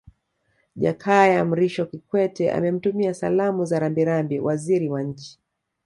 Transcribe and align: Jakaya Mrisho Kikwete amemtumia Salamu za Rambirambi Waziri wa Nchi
Jakaya 0.75 1.45
Mrisho 1.45 1.85
Kikwete 1.85 2.51
amemtumia 2.51 3.13
Salamu 3.13 3.65
za 3.65 3.79
Rambirambi 3.79 4.39
Waziri 4.39 4.89
wa 4.89 5.03
Nchi 5.03 5.39